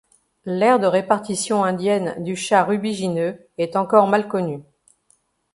L'aire 0.45 0.79
de 0.79 0.87
répartition 0.87 1.63
indienne 1.63 2.15
du 2.23 2.35
chat 2.35 2.63
rubigineux 2.63 3.39
est 3.59 3.75
encore 3.75 4.07
mal 4.07 4.27
connue. 4.27 4.63